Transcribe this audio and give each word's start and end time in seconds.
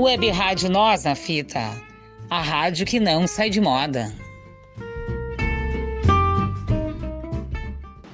Web 0.00 0.30
Rádio 0.30 0.70
Nós 0.70 1.04
na 1.04 1.14
Fita, 1.14 1.60
a 2.30 2.40
rádio 2.40 2.86
que 2.86 2.98
não 2.98 3.26
sai 3.26 3.50
de 3.50 3.60
moda. 3.60 4.10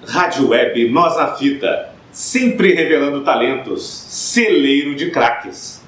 Rádio 0.04 0.49
Web 0.49 0.90
Nós 0.90 1.17
na 1.17 1.37
Fita, 1.37 1.90
sempre 2.10 2.74
revelando 2.74 3.22
talentos, 3.22 3.87
celeiro 3.87 4.96
de 4.96 5.12
craques. 5.12 5.80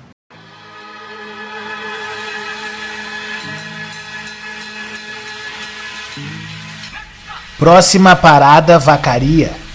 Próxima 7.59 8.15
parada 8.15 8.79
Vacaria. 8.79 9.68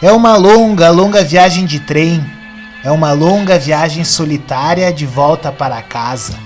É 0.00 0.12
uma 0.12 0.36
longa, 0.36 0.90
longa 0.90 1.24
viagem 1.24 1.64
de 1.64 1.80
trem. 1.80 2.22
É 2.84 2.90
uma 2.90 3.12
longa 3.12 3.58
viagem 3.58 4.04
solitária 4.04 4.92
de 4.92 5.06
volta 5.06 5.50
para 5.50 5.80
casa. 5.80 6.38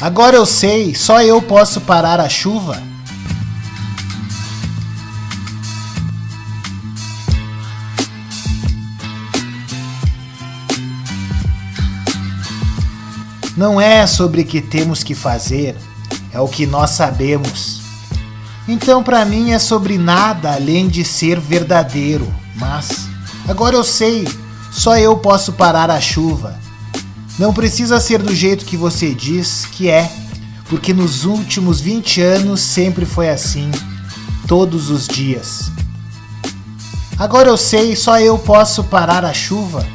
Agora 0.00 0.34
eu 0.34 0.46
sei, 0.46 0.94
só 0.94 1.22
eu 1.22 1.42
posso 1.42 1.82
parar 1.82 2.20
a 2.20 2.28
chuva. 2.28 2.82
Não 13.54 13.80
é 13.80 14.06
sobre 14.06 14.40
o 14.40 14.44
que 14.44 14.60
temos 14.60 15.02
que 15.02 15.14
fazer, 15.14 15.76
é 16.32 16.40
o 16.40 16.48
que 16.48 16.66
nós 16.66 16.90
sabemos. 16.90 17.85
Então, 18.68 19.02
para 19.02 19.24
mim, 19.24 19.52
é 19.52 19.58
sobre 19.58 19.96
nada 19.96 20.54
além 20.54 20.88
de 20.88 21.04
ser 21.04 21.38
verdadeiro. 21.38 22.32
Mas 22.56 23.06
agora 23.48 23.76
eu 23.76 23.84
sei, 23.84 24.26
só 24.72 24.98
eu 24.98 25.16
posso 25.18 25.52
parar 25.52 25.90
a 25.90 26.00
chuva. 26.00 26.58
Não 27.38 27.52
precisa 27.52 28.00
ser 28.00 28.22
do 28.22 28.34
jeito 28.34 28.64
que 28.64 28.76
você 28.76 29.14
diz 29.14 29.66
que 29.66 29.88
é, 29.88 30.10
porque 30.68 30.92
nos 30.92 31.24
últimos 31.24 31.80
20 31.80 32.20
anos 32.22 32.60
sempre 32.60 33.04
foi 33.04 33.28
assim, 33.28 33.70
todos 34.48 34.90
os 34.90 35.06
dias. 35.06 35.70
Agora 37.18 37.48
eu 37.48 37.56
sei, 37.56 37.94
só 37.94 38.18
eu 38.18 38.38
posso 38.38 38.84
parar 38.84 39.24
a 39.24 39.32
chuva. 39.32 39.86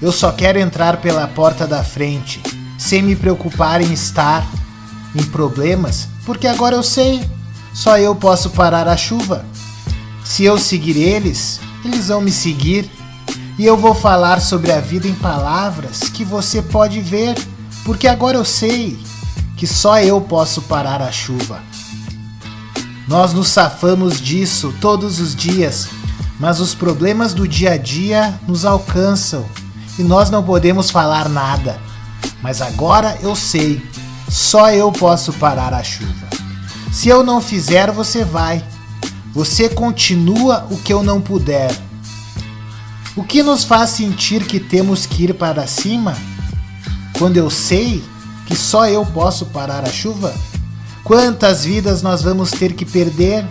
Eu 0.00 0.10
só 0.10 0.32
quero 0.32 0.58
entrar 0.58 0.96
pela 0.96 1.28
porta 1.28 1.66
da 1.66 1.84
frente, 1.84 2.40
sem 2.78 3.02
me 3.02 3.14
preocupar 3.14 3.80
em 3.80 3.92
estar 3.92 4.44
em 5.14 5.22
problemas, 5.24 6.08
porque 6.24 6.46
agora 6.46 6.74
eu 6.74 6.82
sei, 6.82 7.22
só 7.72 7.98
eu 7.98 8.14
posso 8.14 8.50
parar 8.50 8.86
a 8.88 8.96
chuva. 8.96 9.44
Se 10.24 10.44
eu 10.44 10.58
seguir 10.58 10.96
eles, 10.96 11.60
eles 11.84 12.08
vão 12.08 12.20
me 12.20 12.30
seguir 12.30 12.90
e 13.58 13.64
eu 13.64 13.76
vou 13.76 13.94
falar 13.94 14.40
sobre 14.40 14.72
a 14.72 14.80
vida 14.80 15.06
em 15.06 15.14
palavras 15.14 16.00
que 16.00 16.24
você 16.24 16.62
pode 16.62 17.00
ver, 17.00 17.34
porque 17.84 18.06
agora 18.08 18.36
eu 18.36 18.44
sei 18.44 18.98
que 19.56 19.66
só 19.66 20.00
eu 20.00 20.20
posso 20.20 20.62
parar 20.62 21.02
a 21.02 21.12
chuva. 21.12 21.60
Nós 23.06 23.32
nos 23.32 23.48
safamos 23.48 24.20
disso 24.20 24.74
todos 24.80 25.20
os 25.20 25.34
dias, 25.34 25.88
mas 26.38 26.60
os 26.60 26.74
problemas 26.74 27.34
do 27.34 27.46
dia 27.46 27.72
a 27.72 27.76
dia 27.76 28.38
nos 28.46 28.64
alcançam 28.64 29.44
e 29.98 30.02
nós 30.02 30.30
não 30.30 30.42
podemos 30.42 30.90
falar 30.90 31.28
nada. 31.28 31.78
Mas 32.40 32.60
agora 32.60 33.18
eu 33.22 33.36
sei, 33.36 33.82
só 34.28 34.70
eu 34.70 34.90
posso 34.90 35.32
parar 35.34 35.74
a 35.74 35.82
chuva. 35.82 36.41
Se 36.92 37.08
eu 37.08 37.24
não 37.24 37.40
fizer, 37.40 37.90
você 37.90 38.22
vai. 38.22 38.62
Você 39.32 39.66
continua 39.66 40.66
o 40.70 40.76
que 40.76 40.92
eu 40.92 41.02
não 41.02 41.22
puder. 41.22 41.74
O 43.16 43.24
que 43.24 43.42
nos 43.42 43.64
faz 43.64 43.90
sentir 43.90 44.44
que 44.44 44.60
temos 44.60 45.06
que 45.06 45.24
ir 45.24 45.34
para 45.34 45.66
cima? 45.66 46.14
Quando 47.18 47.38
eu 47.38 47.48
sei 47.48 48.04
que 48.46 48.54
só 48.54 48.86
eu 48.86 49.06
posso 49.06 49.46
parar 49.46 49.84
a 49.84 49.90
chuva? 49.90 50.34
Quantas 51.02 51.64
vidas 51.64 52.02
nós 52.02 52.20
vamos 52.20 52.50
ter 52.50 52.74
que 52.74 52.84
perder? 52.84 53.46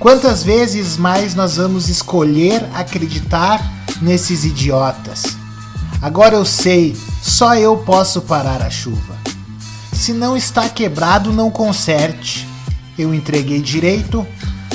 Quantas 0.00 0.42
vezes 0.42 0.96
mais 0.96 1.36
nós 1.36 1.56
vamos 1.56 1.88
escolher 1.88 2.68
acreditar 2.74 3.62
nesses 4.02 4.44
idiotas? 4.44 5.36
Agora 6.02 6.34
eu 6.34 6.44
sei, 6.44 6.96
só 7.22 7.54
eu 7.54 7.76
posso 7.78 8.22
parar 8.22 8.60
a 8.60 8.70
chuva. 8.70 9.16
Se 9.92 10.12
não 10.12 10.36
está 10.36 10.68
quebrado, 10.68 11.32
não 11.32 11.48
conserte. 11.48 12.51
Eu 12.98 13.14
entreguei 13.14 13.60
direito, 13.60 14.26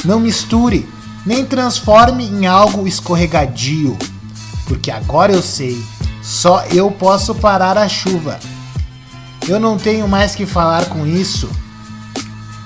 não 0.04 0.20
misture, 0.20 0.88
nem 1.26 1.46
transforme 1.46 2.26
em 2.26 2.46
algo 2.46 2.88
escorregadio, 2.88 3.98
porque 4.66 4.90
agora 4.90 5.34
eu 5.34 5.42
sei, 5.42 5.82
só 6.22 6.66
eu 6.66 6.92
posso 6.92 7.36
parar 7.36 7.78
a 7.78 7.88
chuva. 7.88 8.40
Eu 9.48 9.60
não 9.60 9.78
tenho 9.78 10.08
mais 10.08 10.36
que 10.36 10.46
falar 10.46 10.86
com 10.86 11.06
isso. 11.06 11.50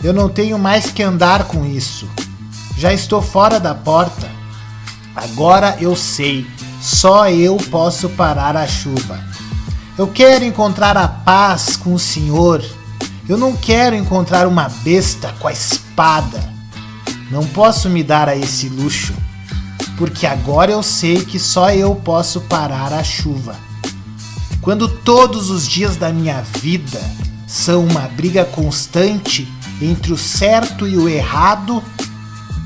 Eu 0.03 0.13
não 0.13 0.27
tenho 0.27 0.57
mais 0.57 0.89
que 0.89 1.03
andar 1.03 1.43
com 1.43 1.63
isso. 1.63 2.09
Já 2.75 2.91
estou 2.91 3.21
fora 3.21 3.59
da 3.59 3.75
porta. 3.75 4.27
Agora 5.15 5.77
eu 5.79 5.95
sei, 5.95 6.47
só 6.81 7.29
eu 7.29 7.57
posso 7.69 8.09
parar 8.09 8.57
a 8.57 8.65
chuva. 8.65 9.19
Eu 9.95 10.07
quero 10.07 10.43
encontrar 10.43 10.97
a 10.97 11.07
paz 11.07 11.77
com 11.77 11.93
o 11.93 11.99
Senhor. 11.99 12.63
Eu 13.29 13.37
não 13.37 13.55
quero 13.55 13.95
encontrar 13.95 14.47
uma 14.47 14.67
besta 14.83 15.33
com 15.39 15.47
a 15.47 15.51
espada. 15.51 16.51
Não 17.29 17.45
posso 17.45 17.89
me 17.89 18.03
dar 18.03 18.27
a 18.27 18.35
esse 18.35 18.67
luxo, 18.67 19.13
porque 19.97 20.25
agora 20.25 20.71
eu 20.71 20.83
sei 20.83 21.23
que 21.23 21.39
só 21.39 21.71
eu 21.71 21.95
posso 21.95 22.41
parar 22.41 22.91
a 22.91 23.03
chuva. 23.03 23.55
Quando 24.61 24.87
todos 24.87 25.49
os 25.49 25.67
dias 25.67 25.95
da 25.95 26.11
minha 26.11 26.41
vida 26.41 26.99
são 27.47 27.85
uma 27.85 28.01
briga 28.01 28.43
constante 28.45 29.47
entre 29.81 30.11
o 30.11 30.17
certo 30.17 30.87
e 30.87 30.97
o 30.97 31.07
errado, 31.09 31.81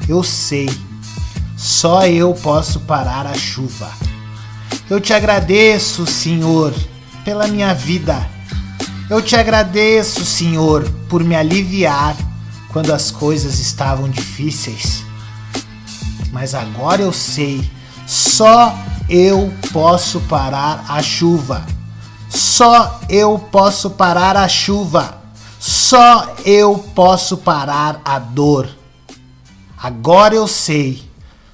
eu 0.08 0.24
sei, 0.24 0.70
só 1.56 2.06
eu 2.06 2.34
posso 2.34 2.82
parar 2.82 3.26
a 3.26 3.34
chuva. 3.34 3.90
Eu 4.90 5.00
te 5.00 5.14
agradeço, 5.14 6.06
Senhor, 6.06 6.74
pela 7.24 7.48
minha 7.48 7.74
vida. 7.74 8.35
Eu 9.08 9.22
te 9.22 9.36
agradeço, 9.36 10.26
Senhor, 10.26 10.90
por 11.08 11.24
me 11.24 11.36
aliviar 11.36 12.16
quando 12.74 12.92
as 12.92 13.12
coisas 13.12 13.60
estavam 13.60 14.10
difíceis. 14.10 15.04
Mas 16.32 16.56
agora 16.56 17.04
eu 17.04 17.14
sei, 17.14 17.70
só 18.08 18.76
eu 19.08 19.54
posso 19.72 20.20
parar 20.22 20.86
a 20.90 21.04
chuva. 21.04 21.64
Só 22.30 23.00
eu 23.08 23.38
posso 23.38 23.92
parar 23.92 24.36
a 24.36 24.48
chuva. 24.48 25.22
Só 25.60 26.36
eu 26.44 26.78
posso 26.96 27.38
parar 27.38 28.02
a 28.04 28.18
dor. 28.18 28.68
Agora 29.82 30.34
eu 30.34 30.48
sei, 30.48 31.08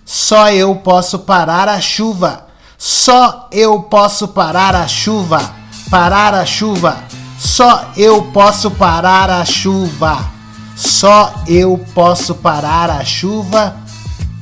só 0.06 0.50
eu 0.50 0.74
posso 0.78 1.20
parar 1.20 1.68
a 1.68 1.82
chuva. 1.82 2.48
Só 2.78 3.50
eu 3.52 3.84
posso 3.84 4.30
parar 4.30 4.74
a 4.74 4.88
chuva. 4.88 5.54
Parar 5.90 6.34
a 6.34 6.46
chuva. 6.46 7.04
Só 7.44 7.92
eu 7.98 8.22
posso 8.32 8.70
parar 8.70 9.28
a 9.32 9.44
chuva. 9.44 10.32
Só 10.76 11.44
eu 11.48 11.76
posso 11.92 12.36
parar 12.36 12.88
a 12.92 13.04
chuva, 13.04 13.76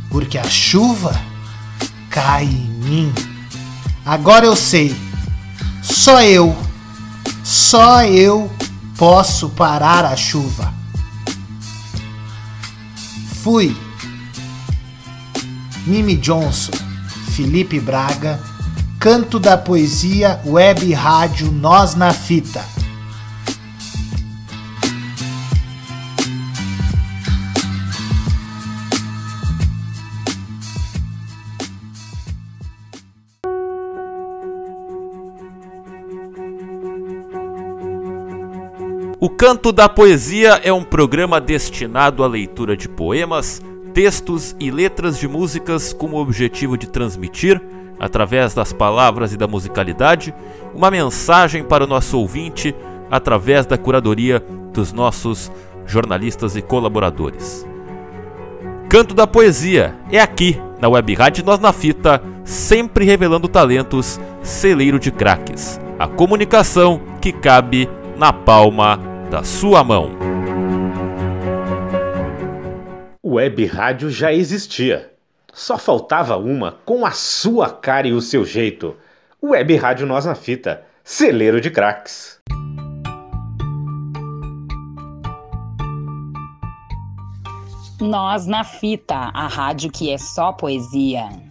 porque 0.09 0.37
a 0.37 0.43
chuva 0.43 1.17
cai 2.09 2.43
em 2.43 2.69
mim. 2.83 3.13
Agora 4.05 4.45
eu 4.45 4.55
sei, 4.55 4.93
só 5.81 6.21
eu, 6.21 6.53
só 7.41 8.03
eu 8.03 8.51
posso 8.97 9.47
parar 9.47 10.03
a 10.03 10.17
chuva. 10.17 10.73
Fui. 13.41 13.75
Mimi 15.87 16.17
Johnson, 16.17 16.73
Felipe 17.31 17.79
Braga, 17.79 18.41
Canto 18.99 19.39
da 19.39 19.57
Poesia 19.57 20.41
Web 20.45 20.91
Rádio 20.93 21.49
Nós 21.49 21.95
na 21.95 22.11
Fita. 22.11 22.78
O 39.21 39.29
Canto 39.29 39.73
da 39.73 39.89
Poesia 39.89 40.61
é 40.63 40.71
um 40.71 40.81
programa 40.81 41.41
destinado 41.41 42.23
à 42.23 42.27
leitura 42.27 42.77
de 42.77 42.87
poemas, 42.87 43.61
textos 43.93 44.55
e 44.57 44.71
letras 44.71 45.19
de 45.19 45.27
músicas 45.27 45.91
com 45.91 46.11
o 46.11 46.21
objetivo 46.21 46.77
de 46.77 46.87
transmitir, 46.87 47.61
através 47.99 48.53
das 48.53 48.71
palavras 48.71 49.33
e 49.33 49.37
da 49.37 49.45
musicalidade, 49.45 50.33
uma 50.73 50.89
mensagem 50.89 51.65
para 51.65 51.83
o 51.83 51.87
nosso 51.87 52.17
ouvinte 52.17 52.73
através 53.11 53.65
da 53.65 53.77
curadoria 53.77 54.41
dos 54.71 54.93
nossos 54.93 55.51
jornalistas 55.85 56.55
e 56.55 56.61
colaboradores. 56.61 57.67
Canto 58.87 59.13
da 59.13 59.27
Poesia 59.27 59.97
é 60.09 60.21
aqui 60.21 60.57
na 60.79 60.87
Web 60.87 61.13
Rádio 61.15 61.43
Nós 61.43 61.59
na 61.59 61.73
Fita 61.73 62.23
sempre 62.45 63.03
revelando 63.03 63.49
talentos, 63.49 64.17
celeiro 64.41 64.97
de 64.97 65.11
craques. 65.11 65.77
A 65.99 66.07
comunicação 66.07 67.01
que 67.19 67.33
cabe 67.33 67.89
na 68.15 68.31
palma 68.31 69.08
da 69.29 69.43
sua 69.43 69.83
mão. 69.83 70.09
O 73.21 73.35
web 73.35 73.63
rádio 73.67 74.09
já 74.09 74.33
existia. 74.33 75.13
Só 75.53 75.77
faltava 75.77 76.35
uma 76.37 76.79
com 76.83 77.05
a 77.05 77.11
sua 77.11 77.69
cara 77.69 78.07
e 78.07 78.13
o 78.13 78.21
seu 78.21 78.43
jeito. 78.43 78.95
Web 79.41 79.75
Rádio 79.75 80.07
Nós 80.07 80.25
na 80.25 80.35
Fita, 80.35 80.83
celeiro 81.03 81.61
de 81.61 81.69
craques. 81.69 82.39
Nós 88.01 88.47
na 88.47 88.63
Fita, 88.63 89.15
a 89.15 89.47
rádio 89.47 89.91
que 89.91 90.11
é 90.11 90.17
só 90.17 90.51
poesia. 90.51 91.48